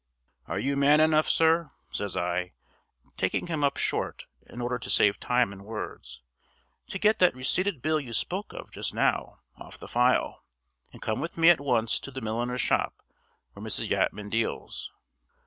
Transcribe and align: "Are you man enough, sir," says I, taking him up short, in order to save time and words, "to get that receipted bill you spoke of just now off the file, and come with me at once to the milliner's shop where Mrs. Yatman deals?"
"Are 0.47 0.57
you 0.57 0.75
man 0.75 0.99
enough, 0.99 1.29
sir," 1.29 1.69
says 1.91 2.17
I, 2.17 2.53
taking 3.17 3.45
him 3.45 3.63
up 3.63 3.77
short, 3.77 4.25
in 4.49 4.59
order 4.59 4.79
to 4.79 4.89
save 4.89 5.19
time 5.19 5.53
and 5.53 5.63
words, 5.63 6.23
"to 6.87 6.97
get 6.97 7.19
that 7.19 7.35
receipted 7.35 7.83
bill 7.83 7.99
you 7.99 8.11
spoke 8.11 8.51
of 8.51 8.71
just 8.71 8.95
now 8.95 9.41
off 9.59 9.77
the 9.77 9.87
file, 9.87 10.43
and 10.91 11.03
come 11.03 11.19
with 11.21 11.37
me 11.37 11.51
at 11.51 11.61
once 11.61 11.99
to 11.99 12.09
the 12.09 12.19
milliner's 12.19 12.61
shop 12.61 13.03
where 13.53 13.63
Mrs. 13.63 13.89
Yatman 13.91 14.31
deals?" 14.31 14.91